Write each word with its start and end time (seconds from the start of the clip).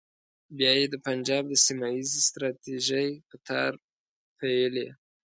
بیا 0.57 0.71
یې 0.79 0.85
د 0.93 0.95
پنجاب 1.07 1.43
د 1.49 1.53
سیمه 1.65 1.87
ییزې 1.95 2.21
ستراتیژۍ 2.27 3.09
په 3.29 3.35
تار 3.47 3.71
پېیلې. 4.39 4.87